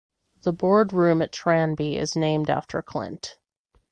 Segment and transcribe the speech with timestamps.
[0.41, 3.37] The boardroom at Tranby is named after Clint.